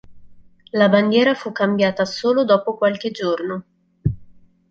La 0.71 0.87
bandiera 0.89 1.35
fu 1.35 1.51
cambiata 1.51 2.05
solo 2.05 2.43
dopo 2.43 2.75
qualche 2.75 3.11
giorno. 3.11 3.63